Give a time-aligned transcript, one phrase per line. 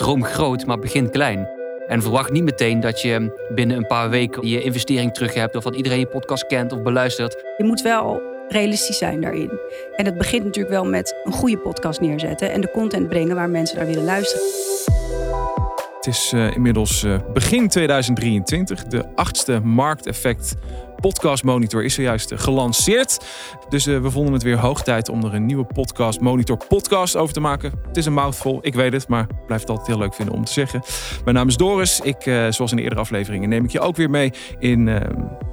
[0.00, 1.48] droom groot, maar begin klein.
[1.86, 5.56] En verwacht niet meteen dat je binnen een paar weken je investering terug hebt...
[5.56, 7.44] of dat iedereen je podcast kent of beluistert.
[7.56, 9.50] Je moet wel realistisch zijn daarin.
[9.96, 12.52] En het begint natuurlijk wel met een goede podcast neerzetten...
[12.52, 14.46] en de content brengen waar mensen naar willen luisteren.
[15.96, 18.84] Het is uh, inmiddels uh, begin 2023.
[18.84, 20.54] De achtste markteffect
[21.00, 23.24] Podcast Monitor is zojuist gelanceerd.
[23.68, 27.34] Dus we vonden het weer hoog tijd om er een nieuwe Podcast Monitor podcast over
[27.34, 27.72] te maken.
[27.86, 30.34] Het is een mouthful, ik weet het, maar ik blijf het altijd heel leuk vinden
[30.34, 30.82] om te zeggen.
[31.24, 32.00] Mijn naam is Doris.
[32.00, 34.84] Ik, zoals in de eerdere afleveringen, neem ik je ook weer mee in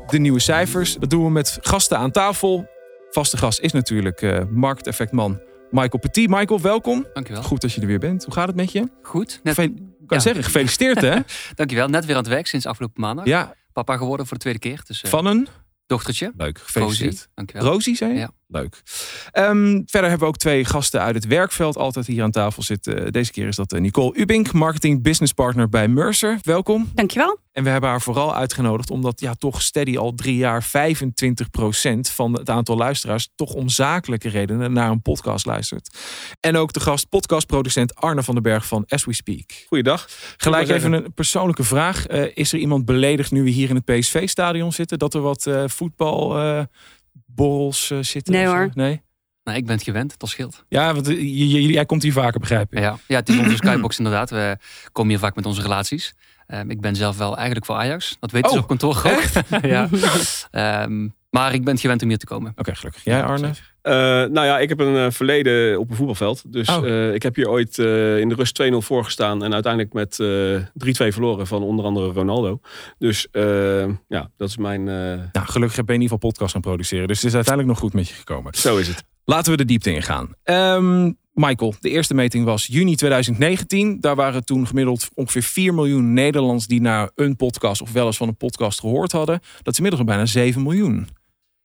[0.08, 0.95] de nieuwe cijfers.
[0.95, 2.67] Dat doen we met gasten aan tafel.
[3.09, 5.39] Vaste gast is natuurlijk markteffectman
[5.72, 6.30] Michael Petit.
[6.30, 7.05] Michael, welkom.
[7.14, 7.44] Dankjewel.
[7.44, 8.23] Goed dat je er weer bent.
[8.23, 8.89] Hoe gaat het met je?
[9.02, 9.39] Goed.
[9.44, 9.55] Net...
[9.55, 9.75] kan
[10.08, 10.20] ja.
[10.20, 11.16] zeggen, gefeliciteerd hè?
[11.55, 11.88] Dankjewel.
[11.88, 13.25] Net weer aan het werk sinds afgelopen maandag.
[13.25, 13.53] Ja.
[13.84, 14.81] Papa geworden voor de tweede keer.
[14.86, 15.48] Dus, uh, Van een?
[15.86, 16.34] Dochtertje.
[16.38, 17.12] Leuk, gefeliciteerd.
[17.12, 17.72] Rosie, dankjewel.
[17.72, 18.20] Rosie, zei je?
[18.20, 18.31] Ja.
[18.50, 18.82] Leuk.
[19.34, 23.12] Um, verder hebben we ook twee gasten uit het werkveld altijd hier aan tafel zitten.
[23.12, 26.39] Deze keer is dat eh, Nicole Ubink, marketing business partner bij Mercer.
[26.42, 26.92] Welkom.
[26.94, 27.39] Dankjewel.
[27.52, 30.67] En we hebben haar vooral uitgenodigd omdat ja, toch steady al drie jaar 25%
[32.14, 35.98] van het aantal luisteraars toch om zakelijke redenen naar een podcast luistert.
[36.39, 39.66] En ook de gast podcastproducent Arne van den Berg van As We Speak.
[39.67, 40.08] Goeiedag.
[40.38, 42.09] Gelijk even een persoonlijke vraag.
[42.09, 45.45] Uh, is er iemand beledigd nu we hier in het PSV-stadion zitten dat er wat
[45.45, 46.39] uh, voetbal...
[46.39, 46.61] Uh,
[47.38, 48.33] borrels uh, zitten?
[48.33, 48.69] Nee hoor.
[48.73, 49.02] Nee?
[49.43, 50.66] Nou, ik ben het gewend, dat scheelt.
[50.69, 52.80] Ja, want jij komt hier vaker, begrijp ik.
[52.80, 54.30] Ja, ja het is onze skybox inderdaad.
[54.30, 54.57] We
[54.91, 56.15] komen hier vaak met onze relaties.
[56.47, 58.17] Um, ik ben zelf wel eigenlijk voor Ajax.
[58.19, 59.61] Dat weten oh, ze op kantoor ook.
[59.61, 59.89] ja.
[60.83, 62.52] um, maar ik ben het gewend om hier te komen.
[62.52, 63.03] Oké, okay, gelukkig.
[63.03, 63.52] Jij Arne?
[63.88, 66.53] Uh, nou ja, ik heb een uh, verleden op een voetbalveld.
[66.53, 66.85] Dus oh.
[66.85, 69.43] uh, ik heb hier ooit in de rust 2-0 voorgestaan.
[69.43, 72.59] En uiteindelijk met 3-2 verloren van onder andere Ronaldo.
[72.97, 73.27] Dus
[74.08, 74.83] ja, dat is mijn...
[74.83, 77.08] Nou, gelukkig heb je in ieder geval podcast gaan produceren.
[77.08, 78.53] Dus het is uiteindelijk nog goed met je gekomen.
[78.53, 79.03] Zo is het.
[79.25, 80.33] Laten we de diepte ingaan.
[80.43, 83.99] Um, Michael, de eerste meting was juni 2019.
[83.99, 88.17] Daar waren toen gemiddeld ongeveer 4 miljoen Nederlanders die naar een podcast of wel eens
[88.17, 89.39] van een podcast gehoord hadden.
[89.58, 91.08] Dat is inmiddels al bijna 7 miljoen.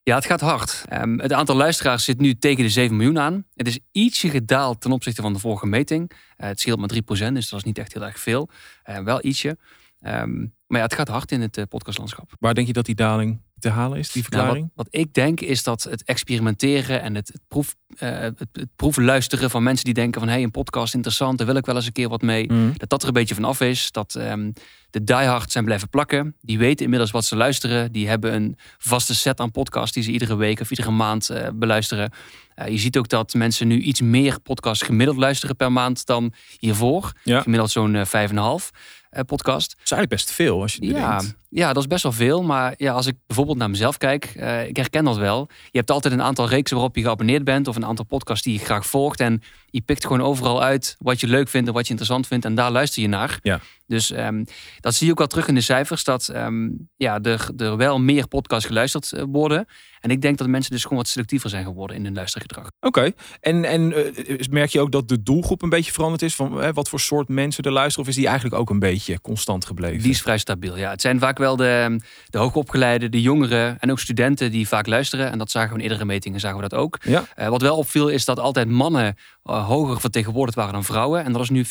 [0.04, 0.84] Ja, het gaat hard.
[0.92, 3.44] Um, het aantal luisteraars zit nu tegen de 7 miljoen aan.
[3.54, 6.10] Het is ietsje gedaald ten opzichte van de vorige meting.
[6.10, 8.48] Uh, het scheelt maar 3%, dus dat is niet echt heel erg veel.
[8.90, 9.58] Uh, wel ietsje.
[10.00, 12.32] Um, maar ja, het gaat hard in het uh, podcastlandschap.
[12.38, 14.54] Waar denk je dat die daling te halen is, die verklaring?
[14.54, 18.68] Nou, wat, wat, ik denk is dat het experimenteren en het, het, proef, het, het
[18.76, 21.76] proefluisteren van mensen die denken van hé, hey, een podcast interessant, daar wil ik wel
[21.76, 22.52] eens een keer wat mee.
[22.52, 22.72] Mm.
[22.76, 23.90] Dat dat er een beetje van af is.
[23.90, 24.52] Dat um,
[24.92, 26.36] de diehards zijn blijven plakken.
[26.40, 27.92] Die weten inmiddels wat ze luisteren.
[27.92, 31.48] Die hebben een vaste set aan podcasts die ze iedere week of iedere maand uh,
[31.54, 32.10] beluisteren.
[32.56, 36.32] Uh, je ziet ook dat mensen nu iets meer podcasts gemiddeld luisteren per maand dan
[36.58, 37.12] hiervoor.
[37.24, 37.40] Ja.
[37.40, 38.12] Gemiddeld zo'n uh, 5,5
[39.26, 39.70] podcast.
[39.70, 41.36] Dat is eigenlijk best veel als je het ja, bedenkt.
[41.48, 42.42] Ja, dat is best wel veel.
[42.42, 45.48] Maar ja, als ik bijvoorbeeld naar mezelf kijk, uh, ik herken dat wel.
[45.70, 48.52] Je hebt altijd een aantal reeksen waarop je geabonneerd bent of een aantal podcasts die
[48.52, 49.20] je graag volgt.
[49.20, 52.44] En je pikt gewoon overal uit wat je leuk vindt en wat je interessant vindt.
[52.44, 53.38] En daar luister je naar.
[53.42, 53.60] Ja.
[53.92, 54.44] Dus um,
[54.80, 56.04] dat zie je ook al terug in de cijfers.
[56.04, 59.66] Dat um, ja, er, er wel meer podcasts geluisterd uh, worden.
[60.00, 62.66] En ik denk dat mensen dus gewoon wat selectiever zijn geworden in hun luistergedrag.
[62.66, 62.86] Oké.
[62.86, 63.14] Okay.
[63.40, 66.34] En, en uh, merk je ook dat de doelgroep een beetje veranderd is?
[66.34, 68.02] Van uh, wat voor soort mensen er luisteren?
[68.02, 70.02] Of is die eigenlijk ook een beetje constant gebleven?
[70.02, 70.90] Die is vrij stabiel, ja.
[70.90, 75.30] Het zijn vaak wel de, de hoogopgeleide, de jongeren en ook studenten die vaak luisteren.
[75.30, 76.98] En dat zagen we in eerdere metingen, zagen we dat ook.
[77.02, 77.24] Ja.
[77.38, 81.24] Uh, wat wel opviel is dat altijd mannen uh, hoger vertegenwoordigd waren dan vrouwen.
[81.24, 81.68] En dat is nu 50-50.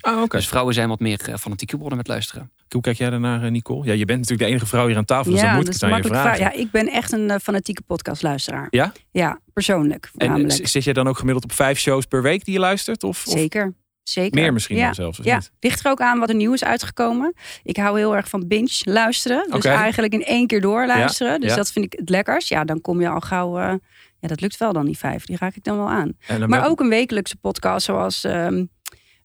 [0.00, 0.40] Ah, okay.
[0.40, 2.50] Dus vrouwen zijn wat meer uh, fanatiek geworden met luisteren.
[2.68, 3.86] Hoe kijk jij daarnaar, Nicole?
[3.86, 5.74] Ja, je bent natuurlijk de enige vrouw hier aan tafel, dus ja, dan moet dat
[5.74, 6.36] ik is het aan je vragen.
[6.36, 6.52] vraag.
[6.52, 8.66] Ja, ik ben echt een uh, fanatieke podcastluisteraar.
[8.70, 8.92] Ja?
[9.10, 12.60] Ja, persoonlijk En zit jij dan ook gemiddeld op vijf shows per week die je
[12.60, 13.04] luistert?
[13.04, 13.74] Of, of Zeker.
[14.02, 14.40] Zeker.
[14.40, 14.84] Meer misschien ja.
[14.84, 15.18] dan zelfs.
[15.22, 15.50] Ja, niet?
[15.60, 17.34] ligt er ook aan wat er nieuw is uitgekomen.
[17.62, 19.50] Ik hou heel erg van binge luisteren.
[19.50, 21.40] Dus eigenlijk in één keer door luisteren.
[21.40, 21.56] Dus ja.
[21.56, 22.48] dat vind ik het lekkers.
[22.48, 23.78] Ja, dan kom je al gauw.
[24.24, 25.24] Ja, dat lukt wel dan die vijf.
[25.24, 26.12] Die raak ik dan wel aan.
[26.38, 28.20] Dan Maar ook een wekelijkse podcast zoals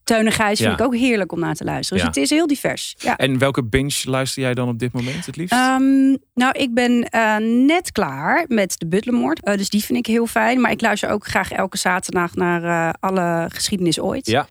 [0.03, 2.03] Teun en Gijs vind ik ook heerlijk om naar te luisteren.
[2.03, 2.21] Dus Ja.
[2.21, 2.95] het is heel divers.
[2.97, 3.17] Ja.
[3.17, 5.53] En welke binge luister jij dan op dit moment het liefst?
[5.53, 9.43] Ehm, nou, ik ben eh, net klaar met de Butlermoord.
[9.43, 10.61] Eh, dus die vind ik heel fijn.
[10.61, 14.25] Maar ik luister ook graag elke zaterdag naar eh, alle geschiedenis ooit.
[14.27, 14.47] Ja.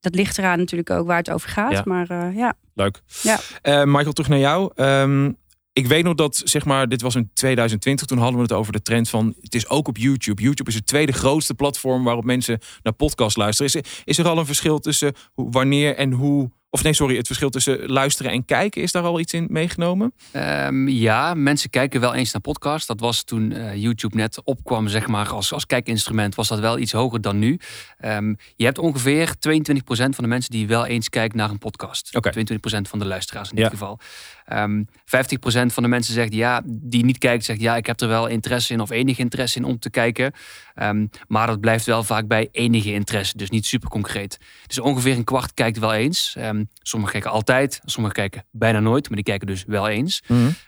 [0.00, 1.84] Dat ligt eraan natuurlijk ook waar het over gaat.
[1.84, 2.54] Maar ja.
[2.74, 3.02] Leuk.
[3.22, 3.38] Ja.
[3.84, 4.72] Michael, terug naar jou.
[4.74, 5.30] Ehm,
[5.72, 8.06] ik weet nog dat, zeg maar, dit was in 2020.
[8.06, 10.42] Toen hadden we het over de trend van, het is ook op YouTube.
[10.42, 13.72] YouTube is het tweede grootste platform waarop mensen naar podcasts luisteren.
[13.72, 17.26] Is er, is er al een verschil tussen wanneer en hoe Of nee, sorry, het
[17.26, 20.12] verschil tussen luisteren en kijken, is daar al iets in meegenomen?
[20.30, 22.86] Ehm, ja, mensen kijken wel eens naar podcast.
[22.86, 26.78] Dat was toen eh, YouTube net opkwam, zeg maar, als, als kijkinstrument, was dat wel
[26.78, 27.58] iets hoger dan nu.
[27.98, 32.16] Ehm, je hebt ongeveer 22% van de mensen die wel eens kijken naar een podcast.
[32.16, 32.30] Oké.
[32.30, 33.62] 22% van de luisteraars in Ja.
[33.62, 33.98] dit geval.
[34.44, 38.08] Ehm 50% van de mensen zegt ja, die niet kijkt, zegt ja, ik heb er
[38.08, 40.32] wel interesse in of enige interesse in om te kijken.
[40.74, 44.38] Ehm, maar dat blijft wel vaak bij enige interesse, dus niet super concreet.
[44.66, 46.36] Dus ongeveer een kwart kijkt wel eens.
[46.62, 50.22] Ehm sommigen kijken altijd, sommigen kijken bijna nooit, maar die kijken dus wel eens.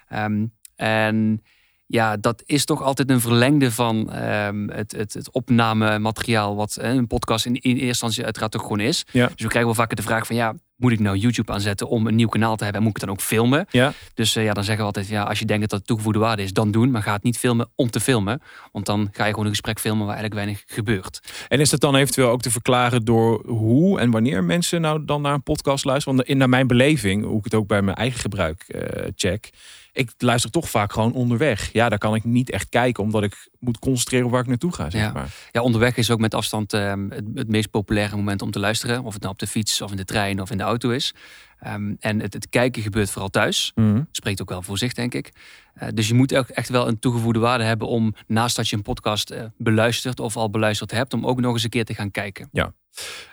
[0.09, 0.47] Ehm,
[0.77, 1.43] en
[1.87, 6.91] ja, dat is toch altijd een verlengde van ehm, het, het, het opnamemateriaal, wat eh,
[6.91, 9.05] een podcast in, in eerste instantie uiteraard toch gewoon is.
[9.11, 9.27] Ja.
[9.27, 12.07] Dus we krijgen wel vaker de vraag van ja, moet ik nou YouTube aanzetten om
[12.07, 13.67] een nieuw kanaal te hebben en moet ik het dan ook filmen?
[13.71, 13.93] Ja.
[14.15, 16.43] Dus eh, ja, dan zeggen we altijd, ja, als je denkt dat dat toegevoegde waarde
[16.43, 16.91] is, dan doen.
[16.91, 18.43] Maar ga het niet filmen om te filmen.
[18.73, 21.21] Want dan ga je gewoon een gesprek filmen waar eigenlijk weinig gebeurt.
[21.49, 25.23] En is dat dan eventueel ook te verklaren door hoe en wanneer mensen nou dan
[25.23, 26.17] naar een podcast luisteren?
[26.17, 29.51] Want in naar mijn beleving, hoe ik het ook bij mijn eigen gebruik eh, check,
[29.93, 31.73] ik luister toch vaak gewoon onderweg.
[31.73, 34.73] Ja, daar kan ik niet echt kijken, omdat ik moet concentreren op waar ik naartoe
[34.75, 34.91] ga.
[34.91, 35.13] Zeg Ja.
[35.13, 35.35] maar.
[35.53, 39.05] Ja, onderweg is ook met afstand ehm, het, het meest populaire moment om te luisteren.
[39.05, 41.15] Of het nou op de fiets of in de trein of in de auto is.
[41.59, 43.73] Ehm, en het, het kijken gebeurt vooral thuis.
[43.75, 44.03] Mhm.
[44.11, 45.33] Spreekt ook wel voor zich, denk ik.
[45.75, 48.77] Eh, dus je moet ook echt wel een toegevoegde waarde hebben om naast dat je
[48.77, 51.95] een podcast eh, beluistert of al beluisterd hebt, om ook nog eens een keer te
[51.95, 52.49] gaan kijken.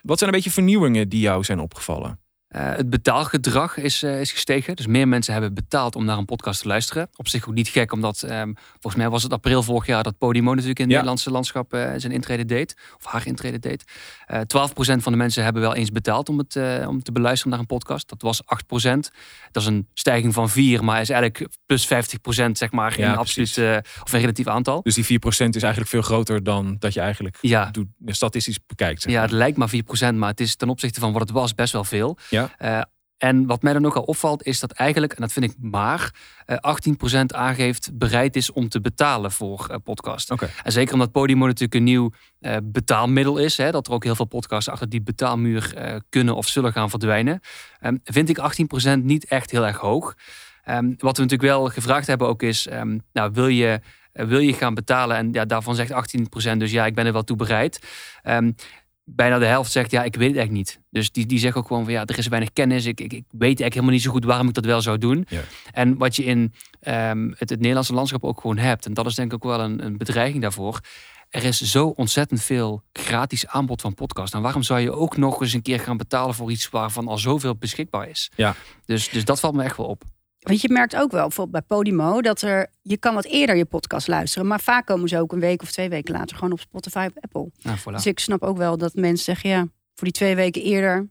[0.01, 2.19] Wat zijn een beetje vernieuwingen die jou zijn opgevallen?
[2.51, 4.75] Eh, het betaalgedrag is, eh, is gestegen.
[4.75, 7.09] Dus meer mensen hebben betaald om naar een podcast te luisteren.
[7.15, 10.17] Op zich ook niet gek, omdat ehm, volgens mij was het april vorig jaar dat
[10.17, 10.97] Podimo natuurlijk in het Ja.
[10.97, 12.75] Nederlandse landschap eh, zijn intrede deed.
[12.97, 13.83] Of haar intrede deed.
[14.25, 17.59] Eh 12% van de mensen hebben wel eens betaald om, het, om te beluisteren naar
[17.59, 18.09] een podcast.
[18.09, 19.11] Dat was 8%.
[19.51, 23.13] Dat is een stijging van 4, maar is eigenlijk plus 50% zeg maar in Ja,
[23.13, 23.57] absoluut
[24.03, 24.81] of een relatief aantal.
[24.81, 29.01] Dus die 4% is eigenlijk veel groter dan dat je eigenlijk Ja, doet, statistisch bekijkt.
[29.01, 29.27] Zeg Ja, maar.
[29.27, 31.83] het lijkt maar 4%, maar het is ten opzichte van wat het was best wel
[31.83, 32.17] veel.
[32.29, 32.40] Ja.
[32.57, 32.81] Eh,
[33.21, 36.13] en wat mij dan ook al opvalt, is dat eigenlijk, en dat vind ik maar,
[36.45, 40.31] eh 18% aangeeft bereid is om te betalen voor eh, podcast.
[40.31, 40.49] Oké.
[40.63, 44.15] En zeker omdat Podimo natuurlijk een nieuw eh, betaalmiddel is, hè, dat er ook heel
[44.15, 47.39] veel podcasts achter die betaalmuur eh, kunnen of zullen gaan verdwijnen,
[47.79, 50.15] ehm, vind ik 18% niet echt heel erg hoog.
[50.63, 53.79] Ehm, wat we natuurlijk wel gevraagd hebben ook is, ehm, nou wil je,
[54.13, 55.17] eh, wil je gaan betalen?
[55.17, 57.79] En ja, daarvan zegt 18%, dus ja, ik ben er wel toe bereid.
[59.15, 60.79] Bijna de helft zegt, ja, ik weet het eigenlijk niet.
[60.89, 62.85] Dus die, die zeggen ook gewoon van, ja, er is weinig kennis.
[62.85, 65.25] Ik, ik, ik weet eigenlijk helemaal niet zo goed waarom ik dat wel zou doen.
[65.29, 65.41] Ja.
[65.71, 69.15] En wat je in ehm, het, het Nederlandse landschap ook gewoon hebt, en dat is
[69.15, 70.79] denk ik ook wel een, een bedreiging daarvoor.
[71.29, 74.33] Er is zo ontzettend veel gratis aanbod van podcast.
[74.33, 77.17] En waarom zou je ook nog eens een keer gaan betalen voor iets waarvan al
[77.17, 78.31] zoveel beschikbaar is?
[78.35, 78.55] Ja.
[78.85, 80.03] Dus, dus dat valt me echt wel op.
[80.41, 83.65] Want je merkt ook wel, bijvoorbeeld bij Podimo, dat er je kan wat eerder je
[83.65, 84.47] podcast luisteren.
[84.47, 87.23] Maar vaak komen ze ook een week of twee weken later gewoon op Spotify of
[87.23, 87.51] Apple.
[87.61, 87.93] Nou, voilà.
[87.93, 91.09] Dus ik snap ook wel dat mensen zeggen, ja, voor die twee weken eerder.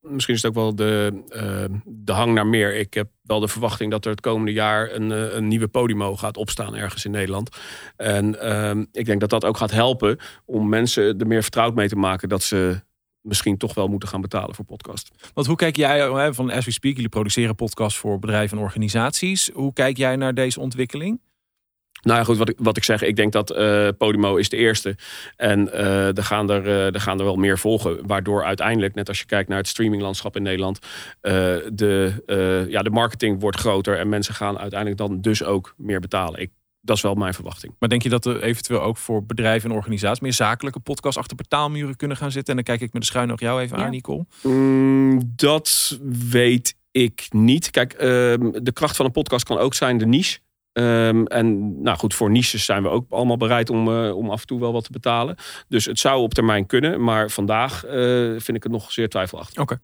[0.00, 2.76] Misschien is het ook wel de, eh, de hang naar meer.
[2.76, 6.16] Ik heb wel de verwachting dat er het komende jaar een, eh, een nieuwe Podimo
[6.16, 7.56] gaat opstaan ergens in Nederland.
[7.96, 11.88] En ehm, ik denk dat dat ook gaat helpen om mensen er meer vertrouwd mee
[11.88, 12.80] te maken dat ze
[13.26, 15.10] misschien toch wel moeten gaan betalen voor podcast.
[15.34, 19.50] Want hoe kijk jij, van As We Speak, jullie produceren podcasts voor bedrijven en organisaties.
[19.54, 21.20] Hoe kijk jij naar deze ontwikkeling?
[22.06, 24.56] Nou ja, goed, wat ik, wat ik zeg, ik denk dat eh, Podimo is de
[24.56, 24.96] eerste.
[25.36, 28.06] En eh, er, gaan er, eh, er gaan er wel meer volgen.
[28.06, 30.78] Waardoor uiteindelijk, net als je kijkt naar het streaminglandschap in Nederland,
[31.20, 33.98] de, ja, de marketing wordt groter.
[33.98, 36.40] En mensen gaan uiteindelijk dan dus ook meer betalen.
[36.40, 36.50] Ik,
[36.86, 37.74] dat is wel mijn verwachting.
[37.78, 41.36] Maar denk je dat er eventueel ook voor bedrijven en organisaties meer zakelijke podcasts achter
[41.36, 42.56] betaalmuren kunnen gaan zitten?
[42.56, 43.84] En dan kijk ik met de schuin nog jou even Ja.
[43.84, 44.26] aan, Nicole.
[44.42, 45.98] Mm, dat
[46.30, 47.70] weet ik niet.
[47.70, 50.38] Kijk, ehm, de kracht van een podcast kan ook zijn de niche.
[50.72, 54.40] Ehm, en nou goed, voor niches zijn we ook allemaal bereid om, eh, om af
[54.40, 55.36] en toe wel wat te betalen.
[55.68, 57.04] Dus het zou op termijn kunnen.
[57.04, 57.94] Maar vandaag eh,
[58.36, 59.62] vind ik het nog zeer twijfelachtig.
[59.62, 59.80] Oké.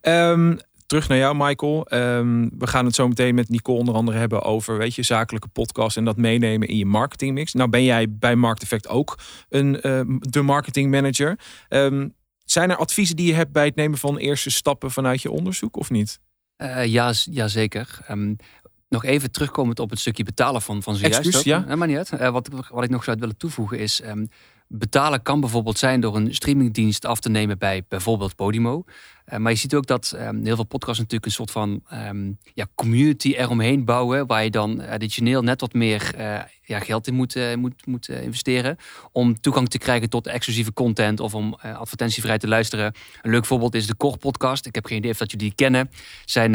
[0.00, 1.86] Ehm, terug naar jou, Michael.
[1.86, 5.48] Ehm, we gaan het zo meteen met Nicole onder andere hebben over, weet je, zakelijke
[5.48, 7.52] podcast en dat meenemen in je marketingmix.
[7.52, 11.38] Nou ben jij bij Markt Effect ook een, ehm, de marketing manager.
[11.68, 12.08] Ehm,
[12.44, 15.76] zijn er adviezen die je hebt bij het nemen van eerste stappen vanuit je onderzoek
[15.76, 16.20] of niet?
[16.56, 17.98] Eh, ja, ja, zeker.
[18.88, 21.44] Nog even terugkomend op het stukje betalen van, van zojuist.
[21.44, 21.64] Ja.
[21.66, 22.10] Eh, maar niet uit.
[22.10, 24.02] Eh, wat, wat ik nog zou willen toevoegen is...
[24.68, 28.84] betalen kan bijvoorbeeld zijn door een streamingdienst af te nemen bij bijvoorbeeld Podimo.
[29.24, 32.32] Eh, maar je ziet ook dat ehm, heel veel podcasts natuurlijk een soort van ehm,
[32.54, 34.26] ja, community eromheen bouwen...
[34.26, 38.76] waar je dan additioneel net wat meer eh, ja, geld in moet, moet, moet investeren.
[39.12, 42.94] Om toegang te krijgen tot exclusieve content of om advertentievrij te luisteren.
[43.22, 44.66] Een leuk voorbeeld is de Koch podcast.
[44.66, 45.90] Ik heb geen idee of dat jullie die kennen.
[46.24, 46.54] Zijn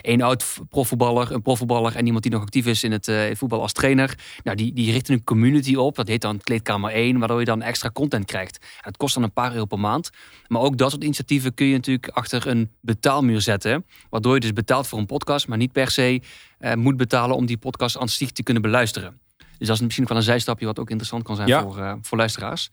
[0.00, 3.72] een oud profvoetballer, een profvoetballer en iemand die nog actief is in het voetbal als
[3.72, 4.18] trainer.
[4.44, 5.96] Nou, die, die richten een community op.
[5.96, 8.66] Dat heet dan Kleedkamer 1, waardoor je dan extra content krijgt.
[8.80, 10.10] Het kost dan een paar euro per maand.
[10.46, 13.86] Maar ook dat soort initiatieven kun je natuurlijk achter een betaalmuur zetten.
[14.10, 16.20] Waardoor je dus betaalt voor een podcast, maar niet per se
[16.60, 19.20] uh, moet betalen om die podcast aan zich te kunnen beluisteren.
[19.58, 22.18] Dus dat is misschien wel een zijstapje wat ook interessant kan zijn voor, uh, voor
[22.18, 22.70] luisteraars.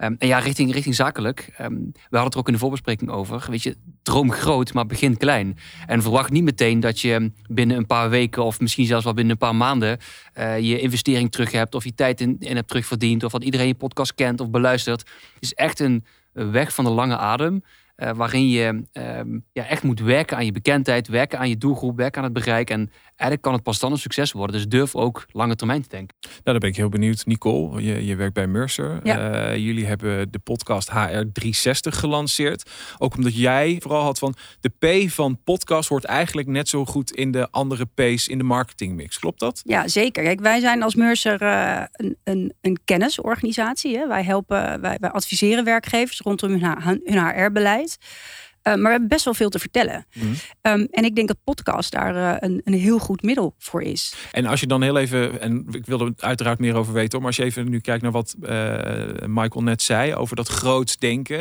[0.00, 1.54] Um, en ja, richting, richting zakelijk.
[1.60, 3.46] Um, we hadden het er ook in de voorbespreking over.
[3.50, 5.56] Weet je, droom groot, maar begin klein.
[5.86, 9.32] En verwacht niet meteen dat je binnen een paar weken of misschien zelfs wel binnen
[9.32, 9.98] een paar maanden
[10.38, 13.66] uh, je investering terug hebt of je tijd in, in hebt terugverdiend of dat iedereen
[13.66, 15.00] je podcast kent of beluistert.
[15.00, 17.62] Het is echt een weg van de lange adem.
[17.96, 21.96] Uh, waarin je um, ja, echt moet werken aan je bekendheid, werken aan je doelgroep,
[21.96, 22.70] werken aan het bereik.
[22.70, 24.56] En eigenlijk kan het pas dan een succes worden.
[24.56, 26.16] Dus durf ook lange termijn te denken.
[26.20, 27.26] Nou, dan ben ik heel benieuwd.
[27.26, 29.00] Nicole, je, je werkt bij Mercer.
[29.02, 29.50] Ja.
[29.50, 32.70] Uh, jullie hebben de podcast HR360 gelanceerd.
[32.98, 37.10] Ook omdat jij vooral had van de P van podcast hoort eigenlijk net zo goed
[37.10, 39.18] in de andere P's in de marketingmix.
[39.18, 39.60] Klopt dat?
[39.64, 40.22] Ja, zeker.
[40.22, 43.96] Kijk, wij zijn als Mercer uh, een, een, een, kennisorganisatie.
[43.96, 44.06] Hè?
[44.06, 47.98] Wij helpen, wij, wij adviseren werkgevers rondom hun, hun HR-beleid.
[48.00, 50.06] Uh, maar we hebben best wel veel te vertellen.
[50.14, 50.22] Mm.
[50.62, 54.14] Um, en ik denk dat podcast daar uh, een, een heel goed middel voor is.
[54.32, 57.26] En als je dan heel even, en ik wil er uiteraard meer over weten, maar
[57.26, 58.78] als je even nu kijkt naar wat uh,
[59.26, 61.38] Michael net zei over dat groots denken,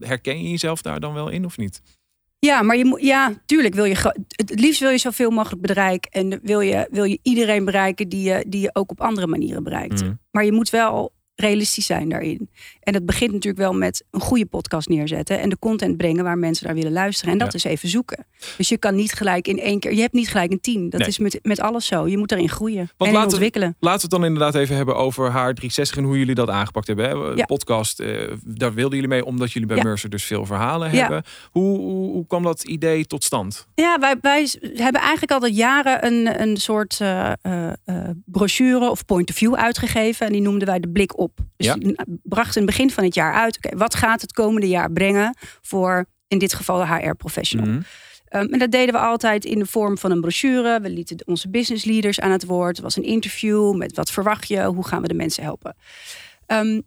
[0.00, 1.82] herken je jezelf daar dan wel in of niet?
[2.38, 6.10] Ja, maar je moet, ja, tuurlijk wil je het liefst wil je zoveel mogelijk bereiken
[6.10, 9.62] en wil je, wil je iedereen bereiken die je, die je ook op andere manieren
[9.62, 10.02] bereikt.
[10.02, 10.18] Mm.
[10.30, 12.50] Maar je moet wel realistisch zijn daarin.
[12.90, 16.38] En dat begint natuurlijk wel met een goede podcast neerzetten en de content brengen waar
[16.38, 17.32] mensen naar willen luisteren.
[17.32, 18.26] En dat is even zoeken.
[18.56, 20.90] Dus je kan niet gelijk in één keer, je hebt niet gelijk een team.
[20.90, 22.08] Dat is met, met alles zo.
[22.08, 23.76] Je moet erin groeien Want en laten, ontwikkelen.
[23.80, 27.08] Laten we het dan inderdaad even hebben over H360 en hoe jullie dat aangepakt hebben.
[27.08, 27.12] Hè?
[27.34, 27.44] Ja.
[27.44, 29.82] Podcast, uh, daar wilden jullie mee omdat jullie bij ja.
[29.82, 31.22] Mercer dus veel verhalen hebben.
[31.50, 33.66] Hoe, hoe, hoe, kwam dat idee tot stand?
[33.74, 37.70] Ja, wij, wij hebben eigenlijk al jaren een, een soort uh, uh,
[38.24, 40.26] brochure of point of view uitgegeven.
[40.26, 41.38] En die noemden wij de blik op.
[41.56, 41.76] Dus ja.
[42.22, 43.56] bracht in het begin van het jaar uit.
[43.56, 47.66] Oké, wat gaat het komende jaar brengen voor in dit geval de HR-professional?
[47.66, 47.82] Mm
[48.30, 50.80] en dat deden we altijd in de vorm van een brochure.
[50.80, 52.76] We lieten onze business leaders aan het woord.
[52.76, 55.76] Het was een interview met wat verwacht je, hoe gaan we de mensen helpen.
[56.46, 56.82] Um,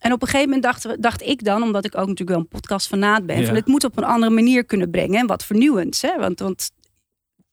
[0.00, 2.38] en op een gegeven moment dacht, we, dacht ik dan, omdat ik ook natuurlijk wel
[2.38, 5.26] een podcast van naad ben, van het moet op een andere manier kunnen brengen en
[5.26, 6.02] wat vernieuwends.
[6.02, 6.18] Hè?
[6.18, 6.70] Want, want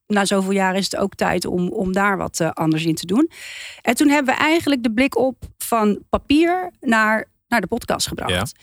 [0.07, 3.05] na zoveel jaar is het ook tijd om, om daar wat uh, anders in te
[3.05, 3.29] doen.
[3.81, 8.55] En toen hebben we eigenlijk de blik op van papier naar, naar de podcast gebracht.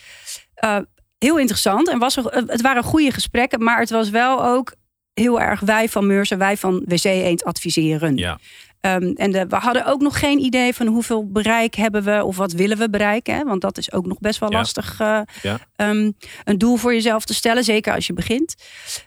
[0.55, 0.79] Ja.
[0.79, 0.85] Uh,
[1.19, 1.89] heel interessant.
[1.89, 4.75] En was er, het waren goede gesprekken, maar het was wel ook
[5.15, 8.17] heel erg wij van Meurs en wij van WC Eend adviseren.
[8.17, 8.39] Ja.
[8.81, 12.37] Um, en de, we hadden ook nog geen idee van hoeveel bereik hebben we of
[12.37, 13.35] wat willen we bereiken.
[13.35, 13.45] Hè?
[13.45, 15.59] Want dat is ook nog best wel lastig uh, ja.
[15.77, 18.55] um, een doel voor jezelf te stellen, zeker als je begint.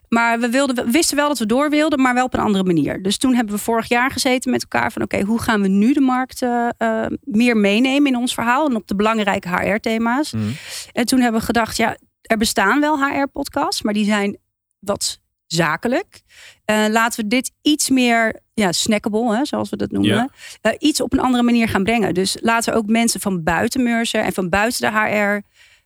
[0.09, 2.63] Maar we, wilden, we wisten wel dat we door wilden, maar wel op een andere
[2.63, 3.01] manier.
[3.01, 5.93] Dus toen hebben we vorig jaar gezeten met elkaar van oké, hoe gaan we nu
[5.93, 10.31] de markt uh, uh, meer meenemen in ons verhaal en op de belangrijke HR-thema's.
[10.31, 10.55] Mm.
[10.91, 14.37] En toen hebben we gedacht, ja, er bestaan wel HR-podcasts, maar die zijn
[14.79, 15.21] wat
[15.53, 16.21] zakelijk.
[16.65, 20.31] Uh, laten we dit iets meer ja, snackable, hè, zoals we dat noemen.
[20.61, 22.13] Uh, iets op een andere manier gaan brengen.
[22.13, 25.43] Dus laten we ook mensen van buiten Mercer en van buiten de HR um,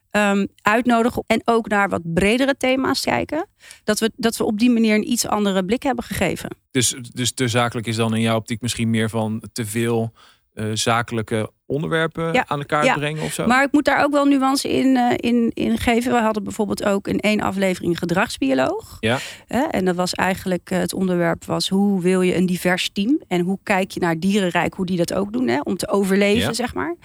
[0.09, 1.24] ehm, uitnodigen.
[1.27, 3.47] En ook naar wat bredere thema's kijken.
[3.83, 6.50] Dat we, dat we op die manier een iets andere blik hebben gegeven.
[6.71, 10.13] Dus, dus te zakelijk is dan in jouw optiek misschien meer van te veel
[10.57, 13.45] uh, zakelijke onderwerpen aan elkaar brengen of zo.
[13.45, 16.11] Maar ik moet daar ook wel nuance in, uh, in, in geven.
[16.11, 18.97] We hadden bijvoorbeeld ook in één aflevering gedragsbioloog.
[18.99, 19.19] Ja.
[19.47, 23.41] en dat was eigenlijk uh, het onderwerp was hoe wil je een divers team en
[23.41, 26.73] hoe kijk je naar dierenrijk, hoe die dat ook doen hè, om te overleven, zeg
[26.73, 26.95] maar.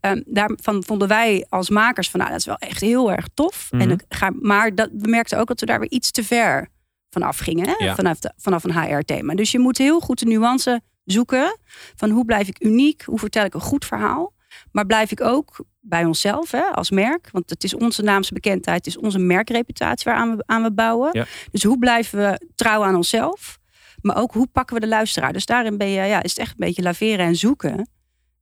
[0.00, 3.68] Um, daarvan vonden wij als makers van nou dat is wel echt heel erg tof.
[3.70, 3.90] Mm -hmm.
[3.90, 6.68] En ga, maar dat, we merkten ook dat we daar weer iets te ver
[7.10, 9.34] vanaf gingen hè, vanaf, de, vanaf een HR-thema.
[9.34, 11.58] Dus je moet heel goed de nuance zoeken
[11.94, 14.32] van hoe blijf ik uniek, hoe vertel ik een goed verhaal.
[14.72, 18.86] Maar blijf ik ook bij onszelf hè, als merk, want het is onze naamsbekendheid, het
[18.86, 21.26] is onze merkreputatie waar we, aan we bouwen.
[21.50, 23.58] Dus hoe blijven we trouw aan onszelf,
[24.00, 25.32] maar ook hoe pakken we de luisteraar.
[25.32, 27.88] Dus daarin ben je, ja, is het echt een beetje laveren en zoeken.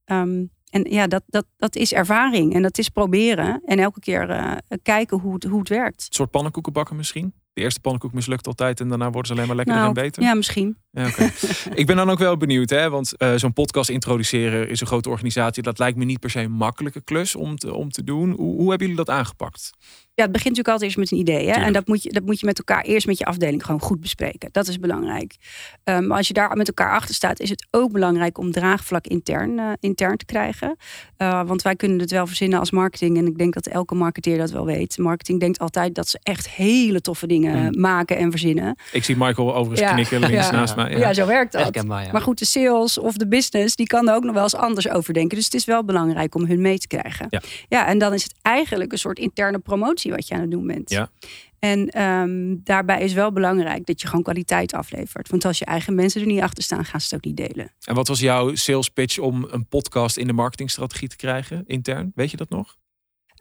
[0.04, 4.30] Um, en ja, dat, dat, dat is ervaring en dat is proberen en elke keer
[4.30, 6.00] uh, kijken hoe het, hoe het werkt.
[6.00, 7.34] Een soort pannenkoekenbakken misschien?
[7.58, 10.22] De eerste pannenkoek mislukt altijd en daarna worden ze alleen maar lekkerder nou, en beter.
[10.22, 10.76] Ja, misschien.
[10.90, 11.30] Ja, okay.
[11.74, 15.08] ik ben dan ook wel benieuwd, hè, want uh, zo'n podcast introduceren is een grote
[15.08, 15.62] organisatie.
[15.62, 18.30] Dat lijkt me niet per se een makkelijke klus om te, om te doen.
[18.30, 19.70] Hoe, hoe hebben jullie dat aangepakt?
[20.18, 21.50] Ja, het begint natuurlijk altijd eerst met een idee.
[21.50, 21.64] Hè?
[21.64, 24.00] En dat moet, je, dat moet je met elkaar eerst met je afdeling gewoon goed
[24.00, 24.48] bespreken.
[24.52, 25.36] Dat is belangrijk.
[25.84, 29.06] Um, maar als je daar met elkaar achter staat, is het ook belangrijk om draagvlak
[29.06, 30.76] intern, uh, intern te krijgen.
[31.18, 33.16] Uh, want wij kunnen het wel verzinnen als marketing.
[33.16, 34.98] En ik denk dat elke marketeer dat wel weet.
[34.98, 37.80] Marketing denkt altijd dat ze echt hele toffe dingen mm.
[37.80, 38.78] maken en verzinnen.
[38.92, 40.50] Ik zie Michael overigens knikken links ja.
[40.52, 40.98] naast mij.
[40.98, 41.12] Ja.
[41.12, 41.84] zo werkt dat.
[41.84, 44.88] Maar goed, de sales of de business, die kan er ook nog wel eens anders
[44.88, 45.36] over denken.
[45.36, 47.26] Dus het is wel belangrijk om hun mee te krijgen.
[47.30, 50.50] Ja, ja en dan is het eigenlijk een soort interne promotie wat je aan het
[50.50, 50.90] doen bent.
[50.90, 51.10] Ja.
[51.58, 55.28] En um, daarbij is wel belangrijk dat je gewoon kwaliteit aflevert.
[55.28, 57.72] Want als je eigen mensen er niet achter staan, gaan ze het ook niet delen.
[57.84, 62.12] En wat was jouw sales pitch om een podcast in de marketingstrategie te krijgen, intern?
[62.14, 62.76] Weet je dat nog?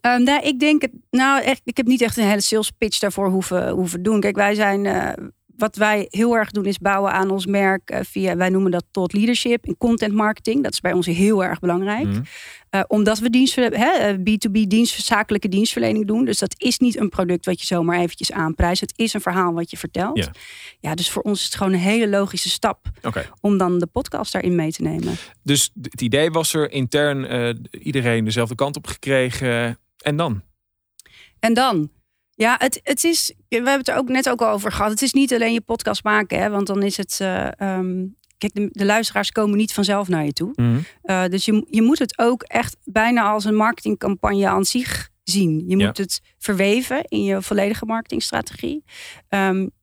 [0.01, 0.87] Um, nou, ik denk.
[1.09, 4.19] Nou, echt, ik heb niet echt een hele sales pitch daarvoor hoeven, hoeven doen.
[4.19, 4.85] Kijk, wij zijn.
[4.85, 5.11] Uh,
[5.57, 8.85] wat wij heel erg doen is bouwen aan ons merk uh, via, wij noemen dat
[8.91, 10.63] tot leadership in content marketing.
[10.63, 12.05] Dat is bij ons heel erg belangrijk.
[12.05, 12.23] Mm.
[12.71, 16.25] Uh, omdat we dienstver- B2B dienst, zakelijke dienstverlening doen.
[16.25, 18.81] Dus dat is niet een product wat je zomaar eventjes aanprijst.
[18.81, 20.17] Het is een verhaal wat je vertelt.
[20.17, 20.31] Ja,
[20.79, 23.29] ja dus voor ons is het gewoon een hele logische stap okay.
[23.41, 25.15] om dan de podcast daarin mee te nemen.
[25.43, 29.79] Dus het idee was er intern uh, iedereen dezelfde kant op gekregen.
[29.97, 30.41] En dan?
[31.39, 31.89] En dan?
[32.37, 33.33] Ja, het, het is.
[33.49, 34.91] We hebben het er ook net ook al over gehad.
[34.91, 37.19] Het is niet alleen je podcast maken, hè, want dan is het.
[37.21, 40.51] Uh, um, kijk, de, de, luisteraars komen niet vanzelf naar je toe.
[40.55, 40.85] Mm.
[41.03, 45.63] Uh, dus je, je moet het ook echt bijna als een marketingcampagne aan zich zien.
[45.67, 48.83] Je moet het verweven in je volledige marketingstrategie.
[49.29, 49.75] Um,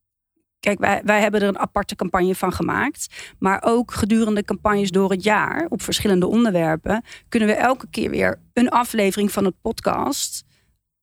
[0.61, 3.35] Kijk, wij, wij hebben er een aparte campagne van gemaakt.
[3.39, 8.41] Maar ook gedurende campagnes door het jaar op verschillende onderwerpen kunnen we elke keer weer
[8.53, 10.45] een aflevering van het podcast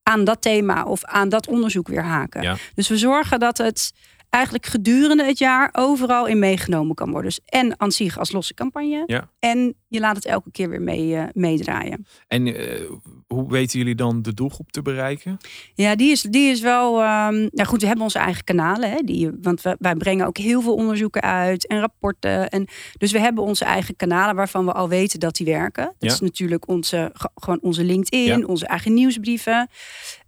[0.03, 2.41] aan dat thema of aan dat onderzoek weer haken.
[2.41, 2.55] Ja.
[2.73, 3.93] Dus we zorgen dat het
[4.29, 7.29] eigenlijk gedurende het jaar overal in meegenomen kan worden.
[7.29, 9.03] Dus en aan zich als losse campagne.
[9.05, 9.29] Ja.
[9.39, 12.05] En je laat het elke keer weer mee, uh, meedraaien.
[12.27, 12.89] En uh,
[13.27, 15.37] hoe weten jullie dan de doelgroep te bereiken?
[15.73, 16.93] Ja, die is, die is wel.
[17.01, 18.91] Um, nou goed, we hebben onze eigen kanalen.
[18.91, 22.49] Hè, die, want we, wij brengen ook heel veel onderzoeken uit en rapporten.
[22.49, 22.67] En,
[22.97, 25.83] dus we hebben onze eigen kanalen waarvan we al weten dat die werken.
[25.85, 26.11] Dat Ja.
[26.11, 28.45] is natuurlijk onze, gewoon onze LinkedIn, Ja.
[28.45, 29.69] onze eigen nieuwsbrieven.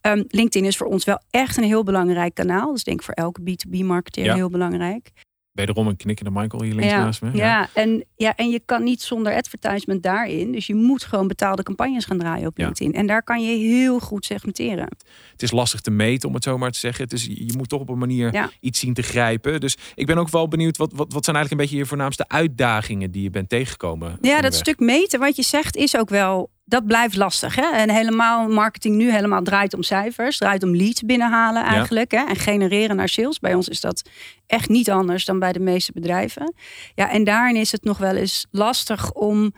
[0.01, 2.71] Um, LinkedIn is voor ons wel echt een heel belangrijk kanaal.
[2.71, 4.35] Dus ik denk voor elke B2B-marketeer Ja.
[4.35, 5.11] heel belangrijk.
[5.53, 7.29] Wederom een knikkende Michael hier links ja, naast me.
[7.33, 7.69] Ja.
[7.73, 10.51] en, ja, en je kan niet zonder advertisement daarin.
[10.51, 12.65] Dus je moet gewoon betaalde campagnes gaan draaien op Ja.
[12.65, 12.93] LinkedIn.
[12.93, 14.87] En daar kan je heel goed segmenteren.
[15.31, 17.03] Het is lastig te meten, om het zo maar te zeggen.
[17.03, 19.59] Het is, je moet toch op een manier iets zien te grijpen.
[19.59, 22.27] Dus ik ben ook wel benieuwd, wat, wat, wat zijn eigenlijk een beetje je voornaamste
[22.27, 24.17] uitdagingen die je bent tegengekomen?
[24.21, 26.49] Ja, dat stuk meten, wat je zegt, is ook wel.
[26.65, 27.55] Dat blijft lastig.
[27.55, 27.71] Hè?
[27.71, 32.11] En helemaal marketing nu helemaal draait om cijfers, draait om leads binnenhalen eigenlijk.
[32.11, 32.25] Hè?
[32.25, 33.39] En genereren naar sales.
[33.39, 34.09] Bij ons is dat
[34.45, 36.53] echt niet anders dan bij de meeste bedrijven.
[36.95, 39.53] Ja, en daarin is het nog wel eens lastig om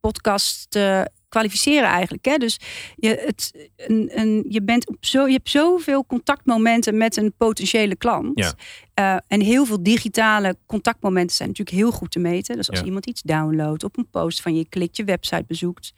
[0.00, 2.24] podcast te kwalificeren eigenlijk.
[2.24, 2.36] Hè?
[2.36, 2.58] Dus
[2.96, 7.96] je, het, een, een, je, bent op zo, je hebt zoveel contactmomenten met een potentiële
[7.96, 8.38] klant.
[8.38, 8.54] Ja.
[9.14, 12.56] Uh, en heel veel digitale contactmomenten zijn natuurlijk heel goed te meten.
[12.56, 12.84] Dus als Ja.
[12.84, 15.92] iemand iets downloadt, op een post van je klikt, je website bezoekt.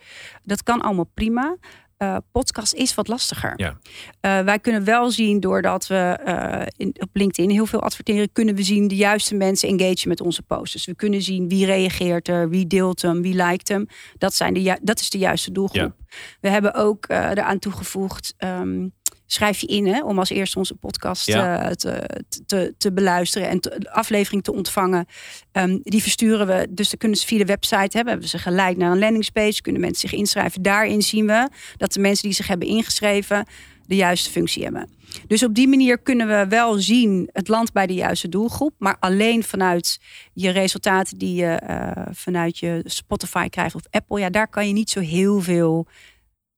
[0.45, 1.57] Dat kan allemaal prima.
[1.99, 3.53] Uh, podcast is wat lastiger.
[3.57, 3.79] Ja.
[4.21, 8.55] Uh, wij kunnen wel zien, doordat we uh, in, op LinkedIn heel veel adverteren, kunnen
[8.55, 10.73] we zien de juiste mensen engagen met onze posts.
[10.73, 13.87] Dus we kunnen zien wie reageert er, wie deelt hem, wie liked hem.
[14.19, 15.95] Dat, zijn de dat is de juiste doelgroep.
[16.41, 18.35] We hebben ook eraan toegevoegd.
[18.39, 18.93] Um,
[19.27, 21.63] schrijf je in hè, om als eerste onze podcast Ja.
[21.63, 25.07] uh, te, te, te beluisteren en te, de aflevering te ontvangen.
[25.53, 28.77] Um, die versturen we, dus dan kunnen ze via de website hebben, hebben ze geleid
[28.77, 30.63] naar een landingspage, kunnen mensen zich inschrijven.
[30.63, 33.47] Daarin zien we dat de mensen die zich hebben ingeschreven
[33.87, 34.89] de juiste functie hebben.
[35.27, 38.97] Dus op die manier kunnen we wel zien het land bij de juiste doelgroep, maar
[39.01, 40.01] alleen vanuit
[40.33, 44.73] je resultaten die je uh, vanuit je Spotify krijgt of Apple, ja, daar kan je
[44.73, 45.87] niet zo heel veel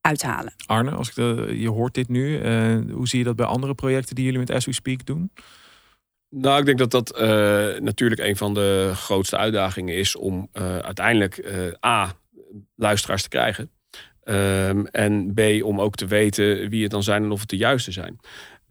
[0.00, 0.52] uithalen.
[0.66, 3.74] Arne, als ik de, je hoort dit nu, uh, hoe zie je dat bij andere
[3.74, 5.30] projecten die jullie met As We Speak doen?
[6.30, 10.78] Nou, ik denk dat dat uh, natuurlijk een van de grootste uitdagingen is om uh,
[10.78, 11.52] uiteindelijk
[11.86, 12.12] A,
[12.76, 13.70] luisteraars te krijgen.
[14.24, 17.56] Um, en B, om ook te weten wie het dan zijn en of het de
[17.56, 18.18] juiste zijn.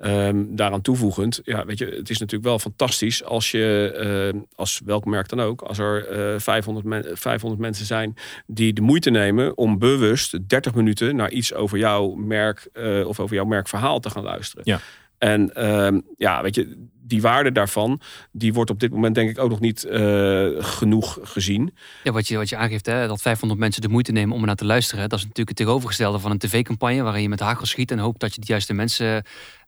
[0.06, 4.82] Um, daaraan toevoegend, ja, weet je, het is natuurlijk wel fantastisch als je, uh, als
[4.86, 9.10] welk merk dan ook, als er uh, 500, men, 500 mensen zijn die de moeite
[9.10, 14.00] nemen om bewust 30 minuten naar iets over jouw merk uh, of over jouw merkverhaal
[14.00, 14.64] te gaan luisteren.
[14.66, 14.80] Ja.
[15.18, 18.00] En um, ja, weet je, die waarde daarvan,
[18.32, 21.74] die wordt op dit moment denk ik ook nog niet uh, genoeg gezien.
[22.04, 24.56] Ja, wat je, wat je aangeeft, hè, dat 500 mensen de moeite nemen om naar
[24.56, 25.10] te luisteren.
[25.10, 28.20] Dat is natuurlijk het tegenovergestelde van een tv-campagne waarin je met hagel schiet en hoopt
[28.20, 29.24] dat je de juiste mensen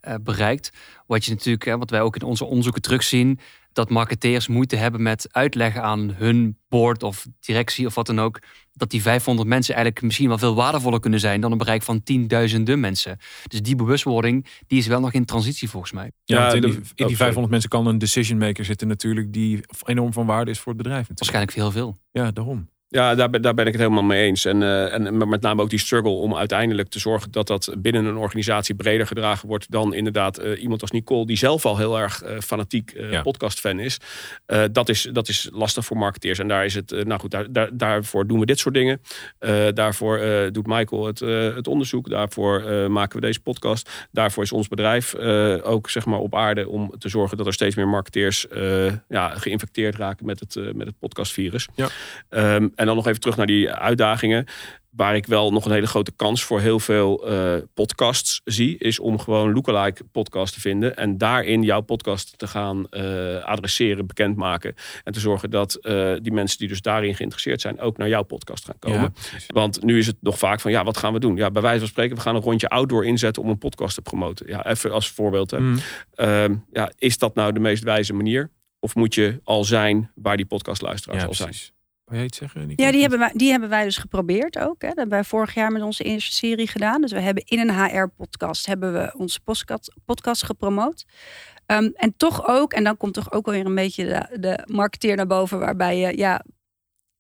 [0.08, 0.72] uh, bereikt.
[1.08, 3.40] Wat je natuurlijk, hè, wat wij ook in onze onderzoeken terugzien,
[3.74, 8.40] dat marketeers moeite hebben met uitleggen aan hun board of directie of wat dan ook.
[8.74, 12.04] Dat die 500 mensen eigenlijk misschien wel veel waardevoller kunnen zijn dan een bereik van
[12.04, 13.18] tienduizenden mensen.
[13.48, 16.12] Dus die bewustwording die is wel nog in transitie volgens mij.
[16.24, 19.34] Ja, Ja, in, die, in die ook 500 mensen kan een decision maker zitten natuurlijk
[19.34, 21.10] die enorm van waarde is voor het bedrijf.
[21.10, 21.20] Natuurlijk.
[21.20, 21.98] Waarschijnlijk veel veel.
[22.12, 22.70] Ja, daarom.
[22.92, 24.46] Ja, daar, ben- daar ben ik het helemaal mee eens.
[24.46, 28.06] En, eh, en met name ook die struggle om uiteindelijk te zorgen dat dat binnen
[28.06, 32.00] een organisatie breder gedragen wordt dan inderdaad eh, iemand als Nicole, die zelf al heel
[32.00, 33.22] erg eh, fanatiek Ja.
[33.22, 33.98] podcastfan is.
[34.72, 35.10] Dat is.
[35.14, 36.40] Dat is lastig voor marketeers.
[36.40, 39.02] En daar is het, nou goed, daar, daar, daarvoor doen we dit soort dingen.
[39.74, 40.20] Daarvoor
[40.52, 41.20] doet Michael het,
[41.56, 42.10] het onderzoek.
[42.10, 44.08] Daarvoor maken we deze podcast.
[44.12, 45.16] Daarvoor is ons bedrijf
[45.64, 48.46] ook zeg maar op aarde om te zorgen dat er steeds meer marketeers
[49.10, 51.68] ja, geïnfecteerd raken met het, met het podcastvirus.
[51.76, 51.88] Ja.
[52.30, 54.46] Ehm, en dan nog even terug naar die uitdagingen.
[54.90, 59.00] Waar ik wel nog een hele grote kans voor heel veel eh, podcasts zie, is
[59.00, 60.98] om gewoon lookalike podcasts te vinden.
[60.98, 64.76] En daarin jouw podcast te gaan eh, adresseren, bekendmaken.
[65.04, 68.24] En te zorgen dat eh, die mensen die dus daarin geïnteresseerd zijn, ook naar jouw
[68.24, 69.14] podcast gaan komen.
[69.32, 69.40] Ja.
[69.48, 71.36] Want nu is het nog vaak van, ja, wat gaan we doen?
[71.36, 74.02] Ja, bij wijze van spreken, we gaan een rondje outdoor inzetten om een podcast te
[74.02, 74.48] promoten.
[74.48, 75.52] Ja, even als voorbeeld.
[75.52, 75.60] Hè.
[75.60, 75.78] Mm.
[76.14, 78.50] Ehm, ja, is dat nou de meest wijze manier?
[78.80, 81.54] Of moet je al zijn waar die podcastluisteraars Ja, al zijn?
[82.10, 82.74] Wil iets zeggen?
[82.76, 84.82] Ja, die hebben, wij, die hebben wij dus geprobeerd ook.
[84.82, 84.88] Hè.
[84.88, 87.02] Dat hebben wij vorig jaar met onze eerste serie gedaan.
[87.02, 91.06] Dus we hebben in een HR-podcast hebben we onze podcast, podcast gepromoot.
[91.66, 95.16] Ehm, en toch ook, en dan komt toch ook weer een beetje de, de marketeer
[95.16, 96.44] naar boven, waarbij je, ja,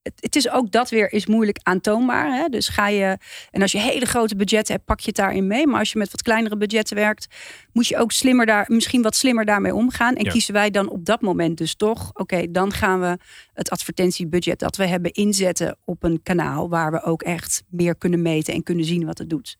[0.01, 2.33] het, is ook dat weer is moeilijk aantoonbaar.
[2.33, 2.47] Hè?
[2.47, 3.17] Dus ga je,
[3.51, 5.67] en als je hele grote budgetten hebt, pak je het daarin mee.
[5.67, 7.27] Maar als je met wat kleinere budgetten werkt,
[7.73, 10.15] moet je ook slimmer daar, misschien wat slimmer daarmee omgaan.
[10.15, 10.31] En Ja.
[10.31, 13.17] kiezen wij dan op dat moment dus toch, oké, dan gaan we
[13.53, 18.21] het advertentiebudget dat we hebben inzetten op een kanaal waar we ook echt meer kunnen
[18.21, 19.57] meten en kunnen zien wat het doet.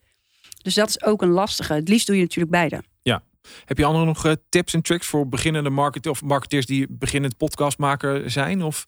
[0.62, 1.74] Dus dat is ook een lastige.
[1.74, 2.84] Het liefst doe je natuurlijk beide.
[3.66, 7.38] Heb je andere nog eh, tips en tricks voor beginnende marketeers of marketeers die beginnend
[7.38, 8.64] podcastmaker zijn?
[8.64, 8.86] Of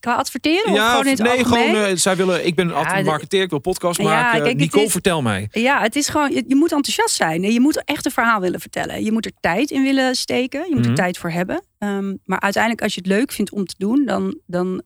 [0.00, 1.68] Qua adverteren of gewoon in het nee, algemeen?
[1.74, 1.84] gewoon.
[1.84, 2.46] eh, zij willen.
[2.46, 4.42] Ik ben Ja, altijd marketeer, ik wil podcast Ja, maken.
[4.42, 5.48] kijk, Nicole, is- vertel mij.
[5.50, 7.42] Ja, het is gewoon, je, je moet enthousiast zijn.
[7.52, 9.04] Je moet echt een verhaal willen vertellen.
[9.04, 10.60] Je moet er tijd in willen steken.
[10.68, 10.88] Je moet Mhm.
[10.90, 11.62] er tijd voor hebben.
[11.78, 14.82] Ehm, maar uiteindelijk, als je het leuk vindt om te doen, dan, dan,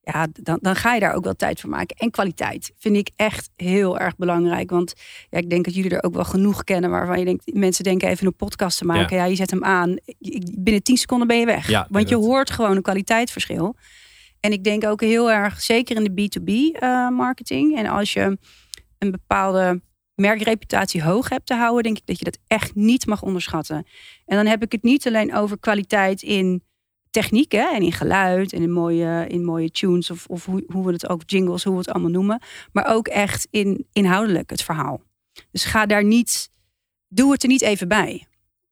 [0.00, 1.96] ja, dan, dan ga je daar ook wel tijd voor maken.
[1.96, 4.70] En kwaliteit vind ik echt heel erg belangrijk.
[4.70, 4.92] Want
[5.30, 8.08] ja, ik denk dat jullie er ook wel genoeg kennen waarvan je denkt, mensen denken
[8.08, 9.16] even een podcast te maken.
[9.16, 9.96] Ja, je zet hem aan.
[10.58, 11.68] Binnen 10 seconden ben je weg.
[11.68, 13.76] Ja, Want je hoort gewoon een kwaliteitsverschil.
[14.44, 17.76] En ik denk ook heel erg, zeker in de B2B eh, marketing.
[17.76, 18.38] En als je
[18.98, 19.82] een bepaalde
[20.14, 23.86] merkreputatie hoog hebt te houden, denk ik dat je dat echt niet mag onderschatten.
[24.26, 26.62] En dan heb ik het niet alleen over kwaliteit in
[27.10, 30.86] techniek hè, en in geluid en in mooie, in mooie tunes of, of hoe, hoe
[30.86, 34.62] we het ook jingles, hoe we het allemaal noemen, maar ook echt in inhoudelijk het
[34.62, 35.02] verhaal.
[35.50, 36.50] Dus ga daar niet,
[37.08, 38.26] doe het er niet even bij.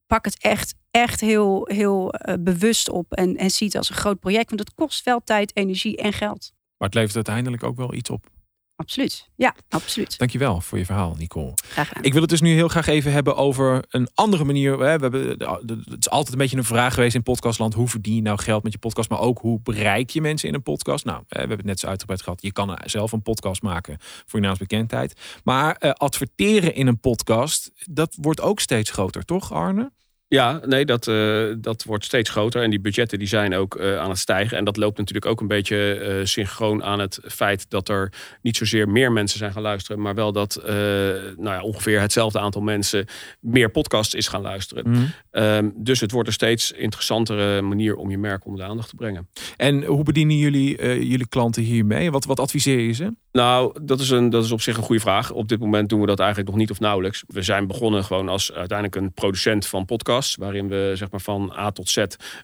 [0.06, 3.96] Pak het echt, echt heel, heel eh, bewust op en, en zie het als een
[3.96, 6.52] groot project, want het kost wel tijd, energie en geld.
[6.76, 8.31] Maar het levert uiteindelijk ook wel iets op.
[8.76, 9.28] Absoluut.
[9.37, 10.18] Ja, absoluut.
[10.18, 11.52] Dankjewel voor je verhaal, Nicole.
[11.64, 12.02] Graag gedaan.
[12.02, 14.78] Ik wil het dus nu heel graag even hebben over een andere manier.
[14.78, 17.74] We hebben, het is altijd een beetje een vraag geweest in podcastland.
[17.74, 19.11] Hoe verdien je nou geld met je podcast?
[19.11, 21.05] Maar ook hoe bereik je mensen in een podcast?
[21.05, 22.42] Nou, we hebben het net zo uitgebreid gehad.
[22.42, 25.20] Je kan zelf een podcast maken voor je naamsbekendheid.
[25.44, 29.92] Maar eh, adverteren in een podcast, dat wordt ook steeds groter, toch Arne?
[30.32, 32.62] Ja, nee, dat, eh, dat wordt steeds groter.
[32.62, 34.56] En die budgetten die zijn ook eh, aan het stijgen.
[34.56, 38.56] En dat loopt natuurlijk ook een beetje eh, synchroon aan het feit dat er niet
[38.56, 40.02] zozeer meer mensen zijn gaan luisteren.
[40.02, 43.06] Maar wel dat nou ja, ongeveer hetzelfde aantal mensen
[43.40, 45.12] meer podcasts is gaan luisteren.
[45.30, 48.96] Ehm, dus het wordt een steeds interessantere manier om je merk onder de aandacht te
[48.96, 49.28] brengen.
[49.56, 50.76] En hoe bedienen jullie
[51.08, 52.10] jullie klanten hiermee?
[52.10, 53.12] Wat, wat adviseer je ze?
[53.32, 55.30] Nou, dat is, een, dat is op zich een goede vraag.
[55.30, 57.24] Op dit moment doen we dat eigenlijk nog niet of nauwelijks.
[57.26, 60.36] We zijn begonnen gewoon als uiteindelijk een producent van podcasts.
[60.36, 61.96] Waarin we zeg maar van A tot Z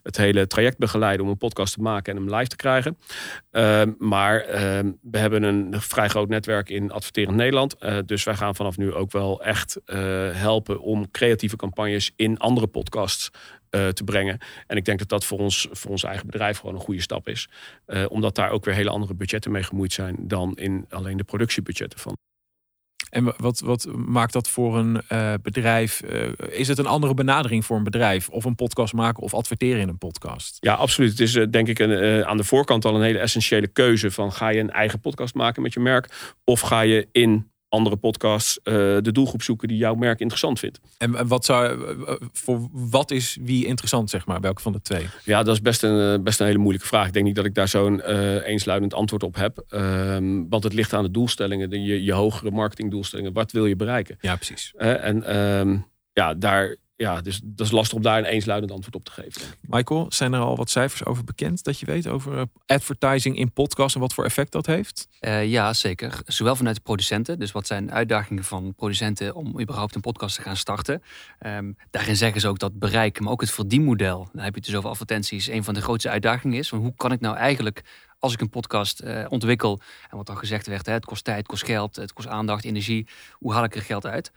[0.03, 2.99] het hele traject begeleiden om een podcast te maken en hem live te krijgen.
[3.51, 7.77] Ehm, maar ehm, we hebben een vrij groot netwerk in adverterend Nederland.
[7.79, 9.99] Eh, dus wij gaan vanaf nu ook wel echt eh,
[10.33, 13.31] helpen om creatieve campagnes in andere podcasts
[13.71, 14.39] eh, te brengen.
[14.67, 17.29] En ik denk dat dat voor ons, voor ons eigen bedrijf gewoon een goede stap
[17.29, 17.49] is.
[17.87, 21.25] Eh, omdat daar ook weer hele andere budgetten mee gemoeid zijn dan in alleen de
[21.25, 22.17] productiebudgetten van.
[23.11, 26.01] En wa- wat, wat maakt dat voor een eh, bedrijf?
[26.51, 28.29] is het een andere benadering voor een bedrijf?
[28.29, 30.57] Of een podcast maken of adverteren in een podcast?
[30.61, 31.11] Ja, absoluut.
[31.11, 34.49] Het is denk ik een, aan de voorkant al een hele essentiële keuze van ga
[34.49, 38.75] je een eigen podcast maken met je merk of ga je in andere podcasts eh,
[38.75, 40.81] de doelgroep zoeken die jouw merk interessant vindt.
[40.99, 41.79] En wat zou,
[42.33, 44.41] voor wat is wie interessant, zeg maar?
[44.41, 45.07] Welke van de twee?
[45.25, 47.07] Ja, dat is best een, eh, best een hele moeilijke vraag.
[47.07, 49.65] Ik denk niet dat ik daar zo'n eh, eensluidend antwoord op heb.
[49.69, 53.33] Ehm, want het ligt aan de doelstellingen, de, je, je hogere marketingdoelstellingen.
[53.33, 54.17] Wat wil je bereiken?
[54.21, 54.73] Ja, precies.
[54.77, 55.79] En ehm,
[56.13, 59.43] ja, daar ja, dus dat is lastig om daar een eensluidend antwoord op te geven.
[59.61, 63.95] Michael, zijn er al wat cijfers over bekend dat je weet over advertising in podcast
[63.95, 65.09] en wat voor effect dat heeft?
[65.45, 66.21] ja, zeker.
[66.27, 67.39] Zowel vanuit de producenten.
[67.39, 71.03] Dus wat zijn uitdagingen van producenten om überhaupt een podcast te gaan starten?
[71.47, 74.29] Um, daarin zeggen ze ook dat bereik, maar ook het verdienmodel.
[74.33, 75.47] Dan heb je het dus over advertenties.
[75.47, 76.69] Een van de grootste uitdagingen is.
[76.69, 77.83] Van hoe kan ik nou eigenlijk
[78.19, 79.81] als ik een podcast uh, ontwikkel,
[80.11, 82.65] en wat al gezegd werd, hè, het kost tijd, het kost geld, het kost aandacht,
[82.65, 83.09] energie.
[83.33, 84.33] Hoe haal ik er geld uit?